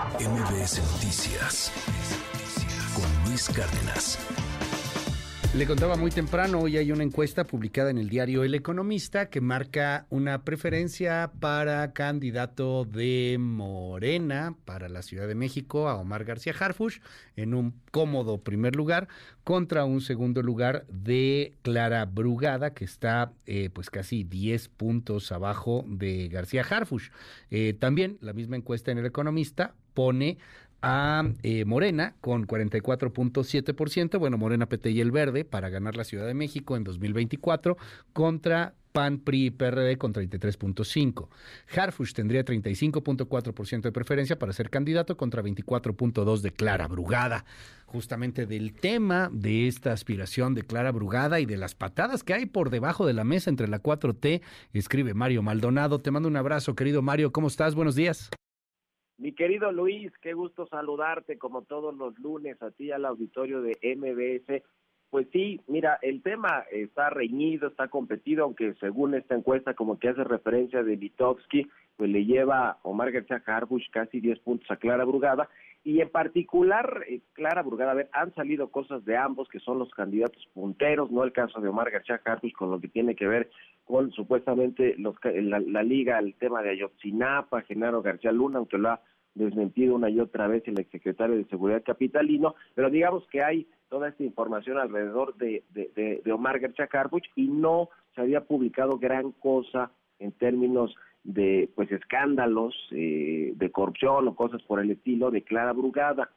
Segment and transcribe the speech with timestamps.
[0.00, 1.70] MBS Noticias
[2.94, 4.18] con Luis Cárdenas.
[5.54, 9.42] Le contaba muy temprano, hoy hay una encuesta publicada en el diario El Economista que
[9.42, 16.54] marca una preferencia para candidato de Morena para la Ciudad de México a Omar García
[16.58, 17.00] Harfush
[17.36, 19.08] en un cómodo primer lugar
[19.44, 25.84] contra un segundo lugar de Clara Brugada que está eh, pues casi 10 puntos abajo
[25.88, 27.10] de García Harfush.
[27.50, 30.38] Eh, también la misma encuesta en El Economista pone
[30.82, 36.26] a eh, Morena con 44.7%, bueno, Morena, PT y el Verde para ganar la Ciudad
[36.26, 37.76] de México en 2024
[38.12, 41.28] contra PAN, PRI y PRD con 33.5.
[41.76, 47.44] Harfush tendría 35.4% de preferencia para ser candidato contra 24.2 de Clara Brugada.
[47.86, 52.46] Justamente del tema de esta aspiración de Clara Brugada y de las patadas que hay
[52.46, 56.00] por debajo de la mesa entre la 4T, escribe Mario Maldonado.
[56.00, 57.32] Te mando un abrazo, querido Mario.
[57.32, 57.74] ¿Cómo estás?
[57.74, 58.30] Buenos días.
[59.20, 63.76] Mi querido Luis, qué gusto saludarte como todos los lunes a ti al auditorio de
[63.94, 64.62] MBS.
[65.10, 70.08] Pues sí, mira, el tema está reñido, está competido, aunque según esta encuesta como que
[70.08, 75.04] hace referencia de Vitovsky, pues le lleva Omar García Harbush casi 10 puntos a Clara
[75.04, 75.50] Brugada
[75.82, 79.78] y en particular eh, Clara Brugada, a ver, han salido cosas de ambos que son
[79.78, 83.26] los candidatos punteros, no el caso de Omar García Harbush con lo que tiene que
[83.26, 83.50] ver
[83.84, 88.90] con supuestamente los, la, la liga, el tema de Ayotzinapa, Genaro García Luna, aunque lo
[88.90, 89.00] ha
[89.34, 94.08] desmentido una y otra vez el exsecretario de Seguridad Capitalino, pero digamos que hay toda
[94.08, 99.32] esta información alrededor de, de, de, Omar García Carbuch y no se había publicado gran
[99.32, 105.42] cosa en términos de pues escándalos eh, de corrupción o cosas por el estilo de
[105.42, 106.30] Clara Brugada.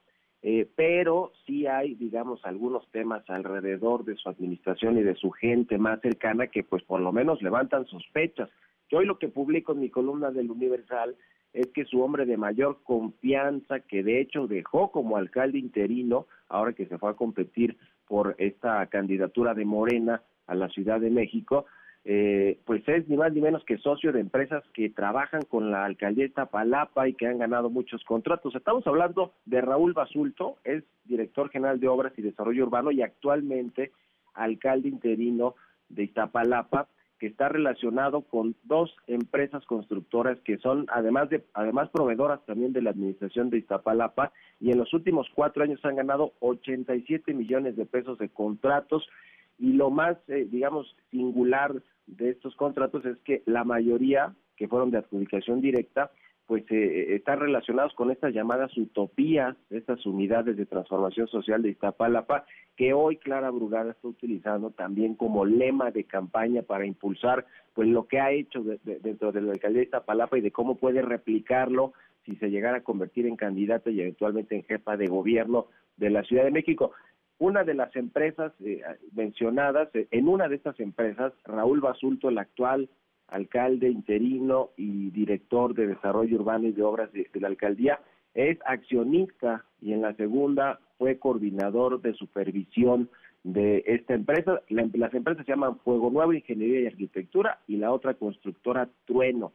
[0.45, 5.77] Eh, pero sí hay, digamos, algunos temas alrededor de su administración y de su gente
[5.77, 8.49] más cercana que pues por lo menos levantan sospechas.
[8.89, 11.15] Yo hoy lo que publico en mi columna del Universal
[11.53, 16.73] es que su hombre de mayor confianza, que de hecho dejó como alcalde interino, ahora
[16.73, 21.65] que se fue a competir por esta candidatura de Morena a la Ciudad de México,
[22.05, 25.85] eh, pues es ni más ni menos que socio de empresas que trabajan con la
[25.85, 28.53] alcaldía Palapa y que han ganado muchos contratos.
[28.55, 33.91] Estamos hablando de Raúl Basulto, es director general de Obras y Desarrollo Urbano y actualmente
[34.33, 35.55] alcalde interino
[35.89, 36.87] de Iztapalapa
[37.19, 42.81] que está relacionado con dos empresas constructoras que son además de además proveedoras también de
[42.81, 47.85] la administración de Iztapalapa y en los últimos cuatro años han ganado 87 millones de
[47.85, 49.07] pesos de contratos
[49.59, 54.91] y lo más eh, digamos singular de estos contratos es que la mayoría que fueron
[54.91, 56.11] de adjudicación directa
[56.45, 62.45] pues eh, están relacionados con estas llamadas utopías, estas unidades de transformación social de Iztapalapa,
[62.75, 68.07] que hoy Clara Brugada está utilizando también como lema de campaña para impulsar pues lo
[68.07, 71.93] que ha hecho dentro de la alcaldía de Iztapalapa y de cómo puede replicarlo
[72.25, 76.23] si se llegara a convertir en candidata y eventualmente en jefa de gobierno de la
[76.23, 76.91] Ciudad de México.
[77.39, 78.81] Una de las empresas eh,
[79.13, 82.89] mencionadas, eh, en una de estas empresas, Raúl Basulto, el actual
[83.27, 87.99] alcalde interino y director de desarrollo urbano y de obras de, la alcaldía,
[88.33, 93.09] es accionista y en la segunda fue coordinador de supervisión
[93.43, 94.61] de esta empresa.
[94.69, 99.51] las empresas se llaman Fuego Nuevo, Ingeniería y Arquitectura y la otra constructora Trueno.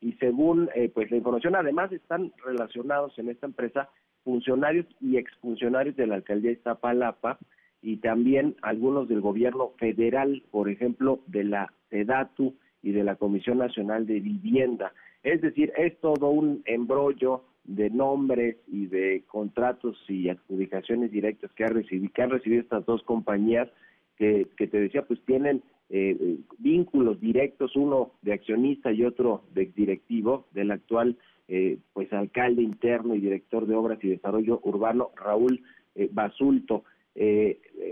[0.00, 3.88] Y según eh, pues la información, además están relacionados en esta empresa
[4.24, 7.38] funcionarios y exfuncionarios de la alcaldía de Iztapalapa
[7.82, 13.58] y también algunos del gobierno federal, por ejemplo, de la SEDATU y de la Comisión
[13.58, 14.92] Nacional de Vivienda.
[15.22, 21.64] Es decir, es todo un embrollo de nombres y de contratos y adjudicaciones directas que,
[21.64, 23.68] ha recibido, que han recibido estas dos compañías
[24.16, 29.66] que, que te decía, pues tienen eh, vínculos directos, uno de accionista y otro de
[29.74, 31.16] directivo del actual
[31.48, 35.62] eh, pues alcalde interno y director de obras y desarrollo urbano Raúl
[35.94, 36.84] eh, Basulto.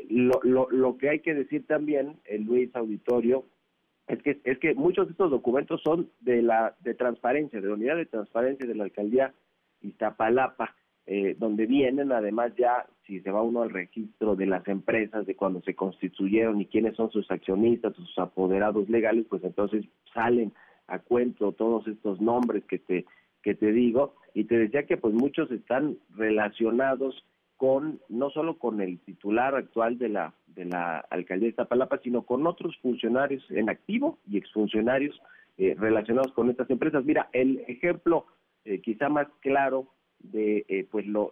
[0.09, 3.45] lo, lo, lo que hay que decir también, Luis Auditorio,
[4.09, 7.75] es que es que muchos de estos documentos son de la de transparencia, de la
[7.75, 9.34] unidad de transparencia de la alcaldía
[9.83, 10.75] Iztapalapa,
[11.06, 15.36] eh, donde vienen además ya si se va uno al registro de las empresas de
[15.36, 20.53] cuando se constituyeron y quiénes son sus accionistas, sus apoderados legales, pues entonces salen
[20.89, 23.07] a cuento todos estos nombres que te
[23.47, 27.25] que te digo y te decía que pues muchos están relacionados
[27.57, 32.22] con no solo con el titular actual de la de la alcaldía de Iztapalapa, sino
[32.22, 35.16] con otros funcionarios en activo y exfuncionarios
[35.59, 37.04] eh, relacionados con estas empresas.
[37.04, 38.27] Mira, el ejemplo
[38.65, 39.87] eh, quizá más claro
[40.19, 41.31] de eh, pues lo,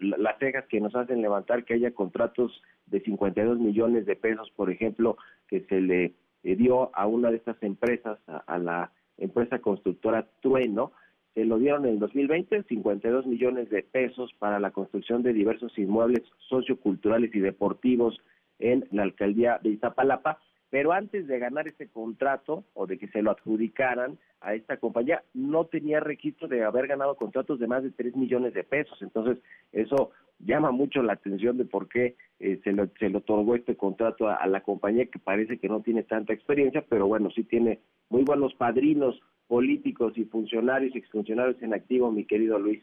[0.00, 4.70] las cejas que nos hacen levantar que haya contratos de 52 millones de pesos, por
[4.70, 5.16] ejemplo,
[5.48, 6.12] que se le
[6.42, 10.92] dio a una de estas empresas, a la empresa constructora Trueno,
[11.38, 15.78] se lo dieron en el 2020, 52 millones de pesos para la construcción de diversos
[15.78, 18.20] inmuebles socioculturales y deportivos
[18.58, 20.40] en la alcaldía de Iztapalapa
[20.70, 25.22] pero antes de ganar ese contrato o de que se lo adjudicaran a esta compañía,
[25.32, 29.00] no tenía registro de haber ganado contratos de más de 3 millones de pesos.
[29.00, 29.38] Entonces,
[29.72, 33.76] eso llama mucho la atención de por qué eh, se, le, se le otorgó este
[33.76, 37.80] contrato a, la compañía que parece que no tiene tanta experiencia, pero bueno, sí tiene
[38.10, 39.18] muy buenos padrinos
[39.48, 42.82] políticos y funcionarios y exfuncionarios en activo, mi querido Luis.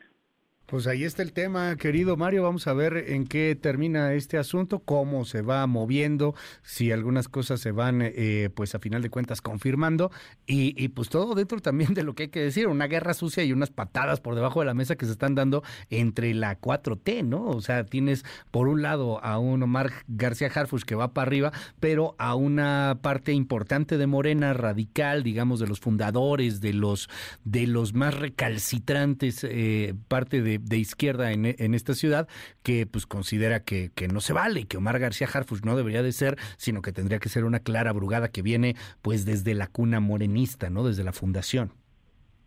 [0.65, 2.41] Pues ahí está el tema, querido Mario.
[2.41, 6.33] Vamos a ver en qué termina este asunto, cómo se va moviendo,
[6.63, 10.09] si algunas cosas se van, eh, pues a final de cuentas, confirmando.
[10.47, 13.53] Y, pues todo dentro también de lo que hay que decir, una guerra sucia y
[13.53, 17.45] unas patadas por debajo de la mesa que se están dando entre la 4T, ¿no?
[17.45, 21.51] O sea, tienes por un lado a un Omar García Harfush que va para arriba,
[21.79, 27.07] pero a una parte importante de Morena radical, digamos, de los fundadores, de los,
[27.44, 32.27] de los más recalcitrantes, eh, parte de de, izquierda en, en, esta ciudad
[32.63, 36.11] que pues considera que, que no se vale, que Omar García Harfuch no debería de
[36.11, 39.99] ser, sino que tendría que ser una clara brugada que viene pues desde la cuna
[39.99, 40.83] morenista, ¿no?
[40.83, 41.73] Desde la fundación.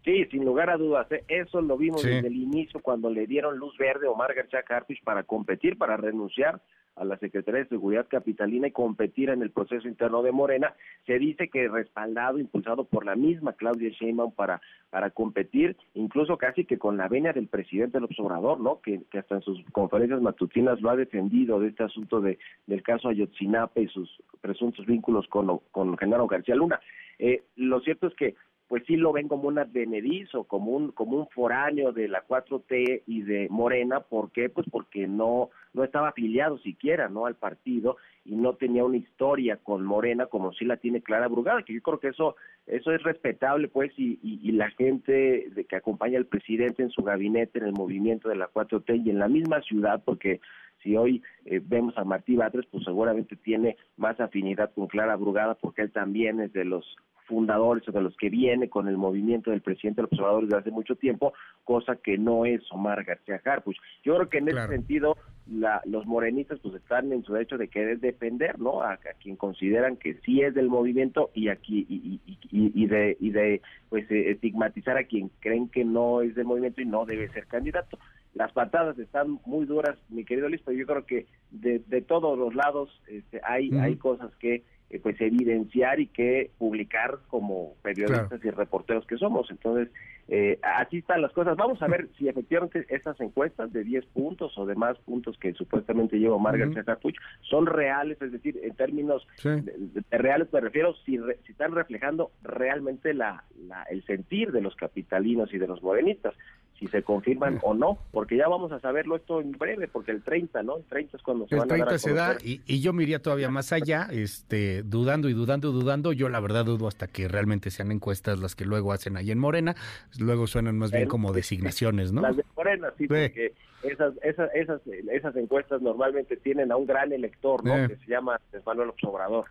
[0.09, 1.07] Sí, sin lugar a dudas.
[1.13, 1.23] ¿eh?
[1.29, 5.03] Eso lo vimos desde el inicio cuando le dieron luz verde a Omar García Harfuch
[5.05, 6.63] para competir, para renunciar
[6.97, 10.73] a la Secretaría de Seguridad Capitalina y competir en el proceso interno de Morena.
[11.05, 16.65] Se dice que respaldado, impulsado por la misma Claudia Sheinbaum para, para competir, incluso casi
[16.65, 18.81] que con la venia del presidente López Obrador, ¿no?
[18.81, 22.83] Que, que hasta en sus conferencias matutinas lo ha defendido de este asunto de, del
[22.83, 24.11] caso Ayotzinapa y sus
[24.41, 26.81] presuntos vínculos con, con Genaro García Luna.
[27.19, 28.37] Eh, lo cierto es que
[28.69, 33.03] pues sí lo ven como un advenedizo, como un, como un foráneo de la 4T
[33.07, 34.51] y de Morena, ¿por qué?
[34.51, 37.25] Pues porque no, no estaba afiliado siquiera, ¿no?
[37.25, 41.63] Al partido y no tenía una historia con Morena como sí la tiene Clara Brugada,
[41.63, 42.37] que yo creo que eso,
[42.67, 47.59] eso es respetable, pues, y, y, la gente que acompaña al presidente en su gabinete,
[47.59, 50.41] en el movimiento de la 4T y en la misma ciudad, porque
[50.83, 55.55] si hoy eh, vemos a Martí Batres, pues seguramente tiene más afinidad con Clara Brugada,
[55.55, 56.85] porque él también es de los
[57.29, 60.71] fundadores o de los que viene con el movimiento del presidente los observadores desde hace
[60.71, 63.77] mucho tiempo, cosa que no es Omar García Harfuch.
[64.03, 65.17] Yo creo que en ese sentido
[65.47, 68.83] la, los morenistas pues están en su derecho de querer defender, ¿no?
[68.83, 72.21] A, quien consideran que sí es del movimiento y aquí y,
[72.51, 76.81] y, de y de pues eh, estigmatizar a quien creen que no es del movimiento
[76.81, 77.99] y no debe ser candidato.
[78.35, 82.39] Las patadas están muy duras, mi querido Luis, pero yo creo que de, de todos
[82.39, 88.43] los lados este, hay hay cosas que eh, pues evidenciar y que publicar como periodistas
[88.43, 89.51] y reporteros que somos.
[89.51, 89.93] Entonces,
[90.29, 91.59] eh, así están las cosas.
[91.59, 95.53] Vamos a ver si efectivamente estas encuestas de 10 puntos o de más puntos que
[95.53, 97.11] supuestamente lleva Margaret uh
[97.43, 103.13] son reales, es decir, en términos de, reales me refiero si, si están reflejando realmente
[103.13, 103.45] la,
[103.91, 106.35] el sentir de los capitalinos y de los morenistas
[106.79, 110.23] si se confirman o no, porque ya vamos a saberlo esto en breve, porque el
[110.23, 110.77] 30, ¿no?
[110.77, 113.21] El 30 es cuando se van a dar se da y, y, yo me iría
[113.21, 117.71] todavía más allá, este, dudando y dudando, dudando, yo la verdad dudo hasta que realmente
[117.71, 119.75] sean encuestas las que luego hacen ahí en Morena,
[120.19, 122.23] luego suenan más bien como designaciones, ¿no?
[122.23, 127.13] Las de Morena, sí, porque esas, esas, esas, esas encuestas normalmente tienen a un gran
[127.13, 127.89] elector, ¿no?
[127.89, 129.47] Que se llama Manuel Obrador.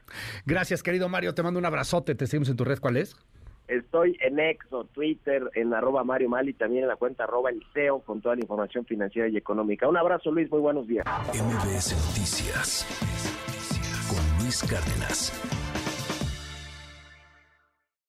[0.46, 3.16] Gracias, querido Mario, te mando un abrazote, te seguimos en tu red, ¿cuál es?
[3.68, 8.22] Estoy en Exo, Twitter, en arroba Mario Mali, también en la cuenta arroba Eliseo, con
[8.22, 9.88] toda la información financiera y económica.
[9.88, 11.06] Un abrazo, Luis, muy buenos días.
[11.34, 12.86] MBS Noticias,
[14.10, 15.67] con Luis Cárdenas.